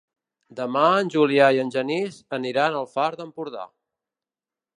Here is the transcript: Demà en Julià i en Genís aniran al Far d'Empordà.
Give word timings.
Demà 0.59 0.81
en 1.01 1.11
Julià 1.15 1.49
i 1.57 1.61
en 1.65 1.69
Genís 1.75 2.17
aniran 2.39 2.79
al 2.81 2.89
Far 2.95 3.09
d'Empordà. 3.21 3.69